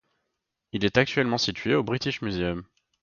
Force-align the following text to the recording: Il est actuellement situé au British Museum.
Il 0.71 0.83
est 0.83 0.97
actuellement 0.97 1.37
situé 1.37 1.75
au 1.75 1.83
British 1.83 2.23
Museum. 2.23 2.65